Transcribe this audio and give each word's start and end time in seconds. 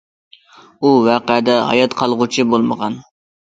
ئۇ 0.87 0.93
ۋەقەدە 1.07 1.59
ھايات 1.67 1.95
قالغۇچى 2.01 2.47
بولمىغان. 2.55 2.99